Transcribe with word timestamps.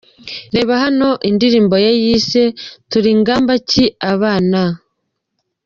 Reba 0.55 0.73
hano 0.83 1.09
indirimbo 1.29 1.75
ye 1.83 1.91
yise 2.03 2.43
Tuligambaki 2.89 3.85
abaana?. 4.11 4.61